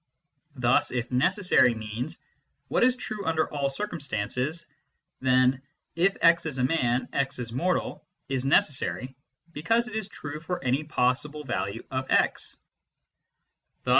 [0.55, 2.17] Thus if" necessary" means"
[2.69, 4.65] what is true under all circum stances,"
[5.19, 5.61] then"
[5.95, 9.15] if % is a man, x is mortal" is necessary,
[9.53, 12.57] because it is true for any possible value of x.